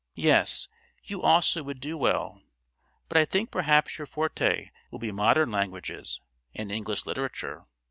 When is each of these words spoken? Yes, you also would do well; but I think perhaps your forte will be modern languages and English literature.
Yes, 0.15 0.67
you 1.03 1.21
also 1.21 1.61
would 1.61 1.79
do 1.79 1.95
well; 1.95 2.41
but 3.07 3.19
I 3.19 3.25
think 3.25 3.51
perhaps 3.51 3.99
your 3.99 4.07
forte 4.07 4.71
will 4.89 4.97
be 4.97 5.11
modern 5.11 5.51
languages 5.51 6.21
and 6.55 6.71
English 6.71 7.05
literature. 7.05 7.67